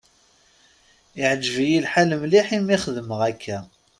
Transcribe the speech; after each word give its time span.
Iεǧeb-yi 1.19 1.79
lḥal 1.85 2.11
mliḥ 2.21 2.47
imi 2.57 2.77
xedmeɣ 2.83 3.21
akka. 3.29 3.57